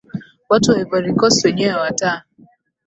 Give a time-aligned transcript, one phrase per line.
[0.49, 2.23] watu wa ivory coast wenyewe wataa